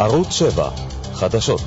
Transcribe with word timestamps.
ערוץ 0.00 0.32
7, 0.32 0.70
חדשות. 1.14 1.60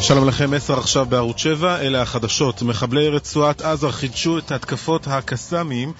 שלום 0.00 0.28
לכם, 0.28 0.50
מסר 0.50 0.78
עכשיו 0.78 1.06
בערוץ 1.08 1.38
7, 1.38 1.80
אלה 1.80 2.02
החדשות. 2.02 2.62
מחבלי 2.62 3.08
רצועת 3.08 3.60
עזה 3.62 3.88
חידשו 3.92 4.38
את 4.38 4.52
התקפות 4.52 5.06
הקסאמים 5.06 5.92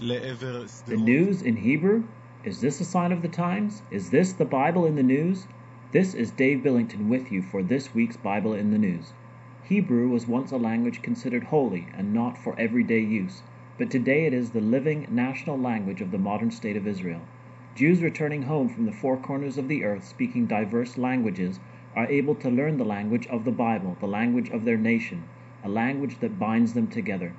לעבר 0.00 0.64
The 0.66 0.68
שדרות. 0.86 1.08
news 1.08 1.42
in 1.42 1.56
Hebrew? 1.56 2.02
Is 2.44 2.60
this 2.60 2.80
a 2.80 2.84
sign 2.84 3.12
of 3.12 3.22
the 3.22 3.36
times? 3.36 3.82
Is 3.90 4.10
this 4.10 4.32
the 4.42 4.44
Bible 4.44 4.84
in 4.90 4.94
the 4.96 5.08
news? 5.16 5.38
This 5.92 6.14
is 6.14 6.30
Dave 6.42 6.62
Billington 6.66 7.08
with 7.08 7.26
you 7.32 7.40
for 7.50 7.60
this 7.72 7.84
week's 7.94 8.18
Bible 8.30 8.52
in 8.60 8.68
the 8.74 8.82
News. 8.88 9.06
Hebrew 9.72 10.06
was 10.16 10.24
once 10.38 10.50
a 10.52 10.64
language 10.70 10.98
considered 11.08 11.44
holy 11.54 11.84
and 11.96 12.06
not 12.20 12.34
for 12.44 12.52
everyday 12.66 13.02
use, 13.22 13.36
but 13.78 13.90
today 13.90 14.20
it 14.28 14.34
is 14.40 14.46
the 14.50 14.66
living 14.76 15.00
national 15.24 15.58
language 15.70 16.00
of 16.02 16.10
the 16.12 16.24
modern 16.30 16.50
state 16.60 16.76
of 16.80 16.86
Israel. 16.94 17.22
Jews 17.73 18.03
returning 18.03 18.41
home 18.41 18.67
from 18.67 18.85
the 18.85 18.91
four 18.91 19.15
corners 19.15 19.57
of 19.57 19.69
the 19.69 19.85
earth 19.85 20.03
speaking 20.03 20.45
diverse 20.45 20.97
languages 20.97 21.61
are 21.95 22.05
able 22.07 22.35
to 22.35 22.49
learn 22.49 22.77
the 22.77 22.83
language 22.83 23.25
of 23.27 23.45
the 23.45 23.51
Bible, 23.51 23.95
the 24.01 24.07
language 24.07 24.49
of 24.49 24.65
their 24.65 24.77
nation, 24.77 25.23
a 25.63 25.69
language 25.69 26.19
that 26.19 26.37
binds 26.37 26.73
them 26.73 26.87
together. 26.87 27.31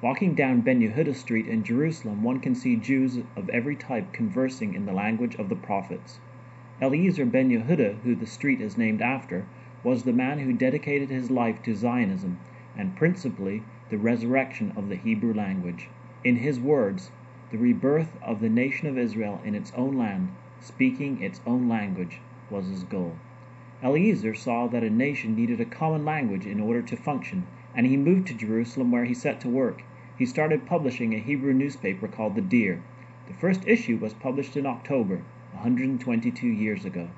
Walking 0.00 0.34
down 0.34 0.62
Ben 0.62 0.80
Yehuda 0.80 1.14
Street 1.14 1.46
in 1.46 1.62
Jerusalem, 1.62 2.22
one 2.22 2.40
can 2.40 2.54
see 2.54 2.74
Jews 2.74 3.18
of 3.36 3.50
every 3.50 3.76
type 3.76 4.14
conversing 4.14 4.72
in 4.72 4.86
the 4.86 4.94
language 4.94 5.34
of 5.34 5.50
the 5.50 5.56
prophets. 5.56 6.20
Eliezer 6.80 7.26
ben 7.26 7.50
Yehuda, 7.50 8.00
who 8.02 8.14
the 8.14 8.24
street 8.24 8.62
is 8.62 8.78
named 8.78 9.02
after, 9.02 9.44
was 9.84 10.04
the 10.04 10.12
man 10.14 10.38
who 10.38 10.54
dedicated 10.54 11.10
his 11.10 11.30
life 11.30 11.62
to 11.64 11.74
Zionism 11.74 12.38
and 12.78 12.96
principally 12.96 13.62
the 13.90 13.98
resurrection 13.98 14.72
of 14.74 14.88
the 14.88 14.96
Hebrew 14.96 15.34
language. 15.34 15.90
In 16.24 16.36
his 16.36 16.58
words, 16.58 17.10
the 17.50 17.58
rebirth 17.58 18.16
of 18.22 18.40
the 18.40 18.48
nation 18.48 18.86
of 18.86 18.96
Israel 18.96 19.40
in 19.44 19.56
its 19.56 19.72
own 19.74 19.98
land, 19.98 20.28
speaking 20.60 21.20
its 21.20 21.40
own 21.44 21.68
language, 21.68 22.20
was 22.48 22.68
his 22.68 22.84
goal. 22.84 23.16
Eliezer 23.82 24.34
saw 24.34 24.68
that 24.68 24.84
a 24.84 24.90
nation 24.90 25.34
needed 25.34 25.60
a 25.60 25.64
common 25.64 26.04
language 26.04 26.46
in 26.46 26.60
order 26.60 26.80
to 26.80 26.96
function, 26.96 27.44
and 27.74 27.86
he 27.86 27.96
moved 27.96 28.28
to 28.28 28.34
Jerusalem 28.34 28.92
where 28.92 29.04
he 29.04 29.14
set 29.14 29.40
to 29.40 29.48
work. 29.48 29.82
He 30.16 30.26
started 30.26 30.66
publishing 30.66 31.12
a 31.12 31.18
Hebrew 31.18 31.52
newspaper 31.52 32.06
called 32.06 32.36
The 32.36 32.40
Deer. 32.40 32.82
The 33.26 33.34
first 33.34 33.66
issue 33.66 33.96
was 33.96 34.14
published 34.14 34.56
in 34.56 34.66
October, 34.66 35.22
122 35.52 36.46
years 36.46 36.84
ago. 36.84 37.08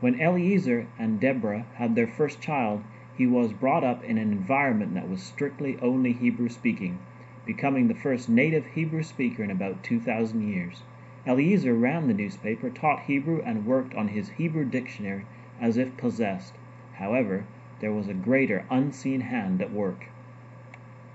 When 0.00 0.20
Eliezer 0.20 0.86
and 0.98 1.20
Deborah 1.20 1.66
had 1.74 1.94
their 1.94 2.06
first 2.06 2.40
child, 2.40 2.84
he 3.16 3.26
was 3.26 3.52
brought 3.52 3.84
up 3.84 4.04
in 4.04 4.16
an 4.16 4.32
environment 4.32 4.94
that 4.94 5.10
was 5.10 5.22
strictly 5.22 5.76
only 5.82 6.12
Hebrew 6.12 6.48
speaking, 6.48 7.00
becoming 7.48 7.88
the 7.88 7.94
first 7.94 8.28
native 8.28 8.66
Hebrew 8.66 9.02
speaker 9.02 9.42
in 9.42 9.50
about 9.50 9.82
2,000 9.82 10.42
years. 10.42 10.82
Eliezer 11.26 11.72
ran 11.72 12.06
the 12.06 12.12
newspaper, 12.12 12.68
taught 12.68 13.04
Hebrew, 13.04 13.40
and 13.40 13.64
worked 13.64 13.94
on 13.94 14.08
his 14.08 14.28
Hebrew 14.28 14.66
dictionary 14.66 15.24
as 15.58 15.78
if 15.78 15.96
possessed. 15.96 16.52
However, 16.96 17.46
there 17.80 17.90
was 17.90 18.06
a 18.06 18.12
greater 18.12 18.66
unseen 18.70 19.22
hand 19.22 19.62
at 19.62 19.72
work. 19.72 20.08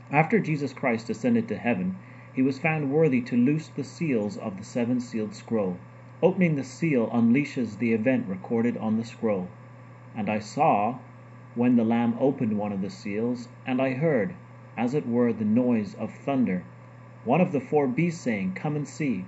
After 0.09 0.39
Jesus 0.39 0.73
Christ 0.73 1.07
ascended 1.11 1.47
to 1.49 1.55
heaven, 1.55 1.97
he 2.33 2.41
was 2.41 2.57
found 2.57 2.91
worthy 2.91 3.21
to 3.21 3.37
loose 3.37 3.67
the 3.67 3.83
seals 3.83 4.35
of 4.35 4.57
the 4.57 4.63
seven 4.63 4.99
sealed 5.01 5.35
scroll. 5.35 5.77
Opening 6.23 6.55
the 6.55 6.63
seal 6.63 7.11
unleashes 7.11 7.77
the 7.77 7.93
event 7.93 8.25
recorded 8.27 8.75
on 8.77 8.97
the 8.97 9.05
scroll. 9.05 9.49
And 10.15 10.27
I 10.31 10.39
saw, 10.39 10.97
when 11.53 11.75
the 11.75 11.85
Lamb 11.85 12.17
opened 12.19 12.57
one 12.57 12.71
of 12.71 12.81
the 12.81 12.89
seals, 12.89 13.49
and 13.67 13.79
I 13.79 13.93
heard, 13.93 14.33
as 14.77 14.93
it 14.93 15.07
were, 15.07 15.31
the 15.31 15.45
noise 15.45 15.93
of 15.95 16.13
thunder, 16.13 16.63
one 17.25 17.39
of 17.39 17.51
the 17.51 17.59
four 17.59 17.87
beasts 17.87 18.21
saying, 18.21 18.53
Come 18.53 18.75
and 18.75 18.87
see. 18.87 19.25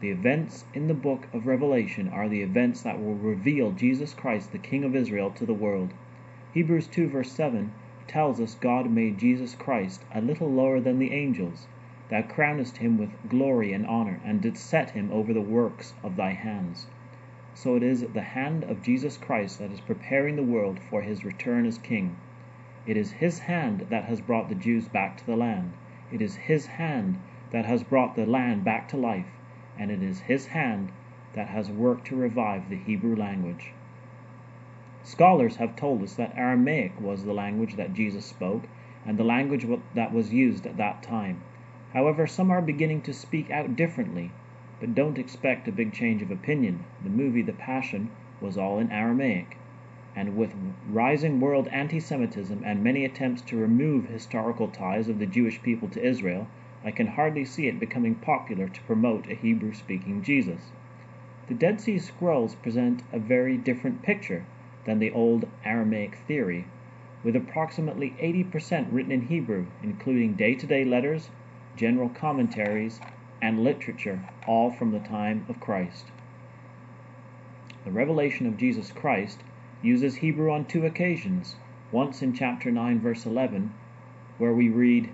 The 0.00 0.10
events 0.10 0.64
in 0.74 0.88
the 0.88 0.94
book 0.94 1.28
of 1.32 1.46
Revelation 1.46 2.08
are 2.08 2.28
the 2.28 2.42
events 2.42 2.82
that 2.82 3.00
will 3.02 3.14
reveal 3.14 3.72
Jesus 3.72 4.12
Christ, 4.12 4.52
the 4.52 4.58
King 4.58 4.84
of 4.84 4.94
Israel, 4.94 5.30
to 5.30 5.46
the 5.46 5.54
world. 5.54 5.94
Hebrews 6.52 6.86
2 6.86 7.08
verse 7.08 7.32
7 7.32 7.72
tells 8.06 8.40
us 8.40 8.54
God 8.54 8.90
made 8.90 9.18
Jesus 9.18 9.54
Christ 9.54 10.04
a 10.14 10.20
little 10.20 10.50
lower 10.50 10.80
than 10.80 10.98
the 10.98 11.12
angels. 11.12 11.66
Thou 12.08 12.22
crownest 12.22 12.76
him 12.76 12.98
with 12.98 13.28
glory 13.28 13.72
and 13.72 13.86
honor, 13.86 14.20
and 14.24 14.40
didst 14.40 14.66
set 14.66 14.90
him 14.90 15.10
over 15.10 15.32
the 15.32 15.40
works 15.40 15.94
of 16.02 16.16
thy 16.16 16.30
hands. 16.30 16.86
So 17.54 17.74
it 17.76 17.82
is 17.82 18.02
the 18.02 18.20
hand 18.20 18.64
of 18.64 18.82
Jesus 18.82 19.16
Christ 19.16 19.58
that 19.58 19.72
is 19.72 19.80
preparing 19.80 20.36
the 20.36 20.42
world 20.42 20.78
for 20.78 21.02
his 21.02 21.24
return 21.24 21.66
as 21.66 21.78
King. 21.78 22.16
It 22.86 22.96
is 22.96 23.10
his 23.10 23.40
hand 23.40 23.86
that 23.90 24.04
has 24.04 24.20
brought 24.20 24.48
the 24.48 24.54
Jews 24.54 24.86
back 24.86 25.16
to 25.16 25.26
the 25.26 25.36
land. 25.36 25.72
It 26.12 26.22
is 26.22 26.36
his 26.36 26.66
hand 26.66 27.18
that 27.50 27.64
has 27.66 27.82
brought 27.82 28.14
the 28.14 28.26
land 28.26 28.62
back 28.62 28.86
to 28.90 28.96
life, 28.96 29.26
and 29.76 29.90
it 29.90 30.04
is 30.04 30.20
his 30.20 30.46
hand 30.46 30.92
that 31.32 31.48
has 31.48 31.68
worked 31.68 32.06
to 32.06 32.16
revive 32.16 32.68
the 32.68 32.76
Hebrew 32.76 33.16
language. 33.16 33.72
Scholars 35.02 35.56
have 35.56 35.74
told 35.74 36.00
us 36.02 36.14
that 36.14 36.36
Aramaic 36.36 37.00
was 37.00 37.24
the 37.24 37.32
language 37.32 37.74
that 37.74 37.92
Jesus 37.92 38.24
spoke 38.24 38.68
and 39.04 39.18
the 39.18 39.24
language 39.24 39.66
that 39.94 40.12
was 40.12 40.32
used 40.32 40.64
at 40.64 40.76
that 40.76 41.02
time. 41.02 41.40
However, 41.92 42.26
some 42.26 42.50
are 42.52 42.62
beginning 42.62 43.02
to 43.02 43.12
speak 43.12 43.50
out 43.50 43.74
differently, 43.74 44.30
but 44.78 44.94
don't 44.94 45.18
expect 45.18 45.66
a 45.66 45.72
big 45.72 45.92
change 45.92 46.22
of 46.22 46.30
opinion. 46.30 46.84
The 47.02 47.10
movie 47.10 47.42
The 47.42 47.52
Passion 47.52 48.10
was 48.40 48.56
all 48.56 48.78
in 48.78 48.92
Aramaic. 48.92 49.56
And 50.18 50.34
with 50.34 50.54
rising 50.88 51.40
world 51.40 51.68
anti 51.68 52.00
Semitism 52.00 52.62
and 52.64 52.82
many 52.82 53.04
attempts 53.04 53.42
to 53.42 53.58
remove 53.58 54.06
historical 54.06 54.66
ties 54.66 55.10
of 55.10 55.18
the 55.18 55.26
Jewish 55.26 55.60
people 55.62 55.88
to 55.90 56.02
Israel, 56.02 56.48
I 56.82 56.90
can 56.90 57.08
hardly 57.08 57.44
see 57.44 57.66
it 57.66 57.78
becoming 57.78 58.14
popular 58.14 58.66
to 58.66 58.82
promote 58.84 59.28
a 59.28 59.34
Hebrew 59.34 59.74
speaking 59.74 60.22
Jesus. 60.22 60.72
The 61.48 61.54
Dead 61.54 61.82
Sea 61.82 61.98
Scrolls 61.98 62.54
present 62.54 63.02
a 63.12 63.18
very 63.18 63.58
different 63.58 64.00
picture 64.00 64.46
than 64.86 65.00
the 65.00 65.12
old 65.12 65.46
Aramaic 65.66 66.14
theory, 66.14 66.64
with 67.22 67.36
approximately 67.36 68.14
80% 68.18 68.86
written 68.90 69.12
in 69.12 69.26
Hebrew, 69.26 69.66
including 69.82 70.32
day 70.32 70.54
to 70.54 70.66
day 70.66 70.86
letters, 70.86 71.28
general 71.76 72.08
commentaries, 72.08 73.02
and 73.42 73.62
literature, 73.62 74.20
all 74.46 74.70
from 74.70 74.92
the 74.92 74.98
time 74.98 75.44
of 75.50 75.60
Christ. 75.60 76.06
The 77.84 77.90
revelation 77.90 78.46
of 78.46 78.56
Jesus 78.56 78.90
Christ 78.92 79.42
uses 79.82 80.16
Hebrew 80.16 80.50
on 80.50 80.64
two 80.64 80.86
occasions, 80.86 81.56
once 81.92 82.22
in 82.22 82.32
chapter 82.32 82.70
9, 82.70 83.00
verse 83.00 83.26
11, 83.26 83.72
where 84.38 84.52
we 84.52 84.68
read, 84.68 85.10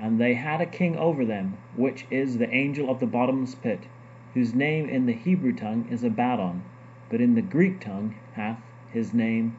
And 0.00 0.20
they 0.20 0.34
had 0.34 0.60
a 0.60 0.66
king 0.66 0.96
over 0.96 1.24
them, 1.24 1.58
which 1.76 2.06
is 2.10 2.38
the 2.38 2.52
angel 2.52 2.90
of 2.90 3.00
the 3.00 3.06
bottomless 3.06 3.54
pit, 3.54 3.86
whose 4.34 4.54
name 4.54 4.88
in 4.88 5.06
the 5.06 5.12
Hebrew 5.12 5.54
tongue 5.54 5.86
is 5.90 6.02
Abaddon, 6.02 6.62
but 7.10 7.20
in 7.20 7.34
the 7.34 7.42
Greek 7.42 7.80
tongue 7.80 8.14
hath 8.34 8.60
his 8.90 9.12
name 9.12 9.56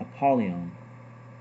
Apollyon. 0.00 0.72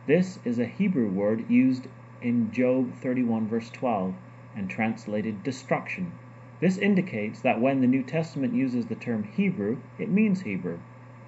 This 0.06 0.40
is 0.44 0.60
a 0.60 0.66
Hebrew 0.66 1.10
word 1.10 1.50
used 1.50 1.88
in 2.22 2.52
Job 2.52 2.94
31, 2.96 3.48
verse 3.48 3.70
12, 3.70 4.14
and 4.56 4.70
translated 4.70 5.44
destruction. 5.44 6.12
This 6.60 6.78
indicates 6.78 7.42
that 7.42 7.62
when 7.62 7.82
the 7.82 7.88
New 7.88 8.04
Testament 8.04 8.54
uses 8.54 8.86
the 8.86 8.96
term 8.96 9.24
Hebrew, 9.24 9.78
it 9.98 10.10
means 10.10 10.42
Hebrew. 10.42 10.80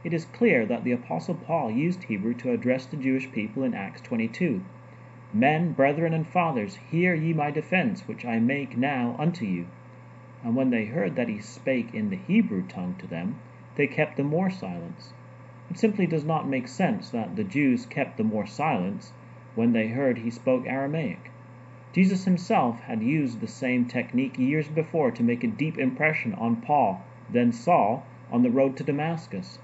It 0.03 0.14
is 0.14 0.25
clear 0.25 0.66
that 0.66 0.84
the 0.84 0.91
Apostle 0.91 1.35
Paul 1.35 1.72
used 1.72 2.03
Hebrew 2.03 2.34
to 2.34 2.52
address 2.52 2.85
the 2.85 2.97
Jewish 2.97 3.32
people 3.32 3.64
in 3.64 3.73
Acts 3.73 4.02
22. 4.02 4.61
Men, 5.32 5.72
brethren, 5.72 6.14
and 6.14 6.28
fathers, 6.28 6.76
hear 6.91 7.16
ye 7.16 7.32
my 7.32 7.52
defense, 7.52 8.05
which 8.05 8.26
I 8.26 8.40
make 8.40 8.76
now 8.76 9.16
unto 9.17 9.46
you. 9.46 9.67
And 10.44 10.58
when 10.58 10.72
they 10.72 10.85
heard 10.85 11.16
that 11.16 11.29
he 11.29 11.40
spake 11.40 11.94
in 11.94 12.09
the 12.09 12.17
Hebrew 12.17 12.67
tongue 12.67 12.96
to 13.00 13.08
them, 13.08 13.40
they 13.76 13.88
kept 13.88 14.17
the 14.17 14.26
more 14.26 14.50
silence. 14.50 15.14
It 15.72 15.78
simply 15.78 16.05
does 16.05 16.26
not 16.26 16.50
make 16.50 16.67
sense 16.67 17.09
that 17.11 17.38
the 17.38 17.46
Jews 17.46 17.85
kept 17.85 18.17
the 18.17 18.26
more 18.26 18.46
silence 18.46 19.14
when 19.55 19.72
they 19.72 19.88
heard 19.88 20.17
he 20.17 20.29
spoke 20.29 20.67
Aramaic. 20.67 21.32
Jesus 21.94 22.26
himself 22.26 22.82
had 22.82 23.02
used 23.02 23.40
the 23.40 23.47
same 23.47 23.85
technique 23.85 24.38
years 24.38 24.67
before 24.67 25.11
to 25.11 25.23
make 25.23 25.46
a 25.46 25.47
deep 25.47 25.78
impression 25.78 26.34
on 26.34 26.58
Paul, 26.58 27.05
then 27.29 27.53
Saul, 27.53 28.05
on 28.29 28.44
the 28.44 28.52
road 28.52 28.76
to 28.76 28.84
Damascus. 28.84 29.59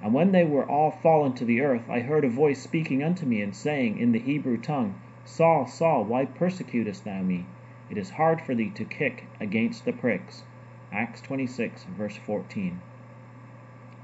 And 0.00 0.14
when 0.14 0.30
they 0.30 0.44
were 0.44 0.64
all 0.64 0.92
fallen 0.92 1.32
to 1.34 1.44
the 1.44 1.60
earth, 1.60 1.90
I 1.90 2.00
heard 2.00 2.24
a 2.24 2.28
voice 2.28 2.62
speaking 2.62 3.02
unto 3.02 3.26
me, 3.26 3.42
and 3.42 3.52
saying 3.52 3.98
in 3.98 4.12
the 4.12 4.20
Hebrew 4.20 4.56
tongue, 4.56 4.94
Saul, 5.24 5.66
Saul, 5.66 6.04
why 6.04 6.24
persecutest 6.24 7.04
thou 7.04 7.22
me? 7.22 7.46
It 7.90 7.98
is 7.98 8.10
hard 8.10 8.40
for 8.40 8.54
thee 8.54 8.70
to 8.70 8.84
kick 8.84 9.24
against 9.40 9.84
the 9.84 9.92
pricks. 9.92 10.44
Acts 10.92 11.20
26, 11.20 11.82
verse 11.84 12.16
14. 12.16 12.80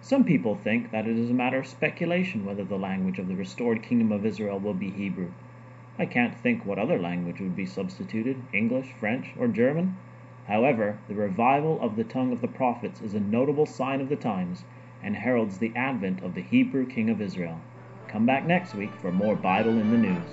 Some 0.00 0.24
people 0.24 0.56
think 0.56 0.90
that 0.90 1.06
it 1.06 1.16
is 1.16 1.30
a 1.30 1.32
matter 1.32 1.58
of 1.58 1.66
speculation 1.68 2.44
whether 2.44 2.64
the 2.64 2.76
language 2.76 3.20
of 3.20 3.28
the 3.28 3.36
restored 3.36 3.80
kingdom 3.80 4.10
of 4.10 4.26
Israel 4.26 4.58
will 4.58 4.74
be 4.74 4.90
Hebrew. 4.90 5.30
I 5.96 6.06
can't 6.06 6.34
think 6.34 6.66
what 6.66 6.78
other 6.80 6.98
language 6.98 7.40
would 7.40 7.54
be 7.54 7.66
substituted 7.66 8.42
English, 8.52 8.92
French, 8.98 9.28
or 9.38 9.46
German. 9.46 9.96
However, 10.48 10.98
the 11.06 11.14
revival 11.14 11.80
of 11.80 11.94
the 11.94 12.02
tongue 12.02 12.32
of 12.32 12.40
the 12.40 12.48
prophets 12.48 13.00
is 13.00 13.14
a 13.14 13.20
notable 13.20 13.64
sign 13.64 14.00
of 14.00 14.08
the 14.08 14.16
times 14.16 14.64
and 15.04 15.14
heralds 15.14 15.58
the 15.58 15.76
advent 15.76 16.22
of 16.22 16.34
the 16.34 16.40
Hebrew 16.40 16.86
king 16.86 17.10
of 17.10 17.20
Israel. 17.20 17.60
Come 18.08 18.24
back 18.24 18.46
next 18.46 18.74
week 18.74 18.90
for 19.02 19.12
more 19.12 19.36
Bible 19.36 19.78
in 19.78 19.90
the 19.90 19.98
News. 19.98 20.30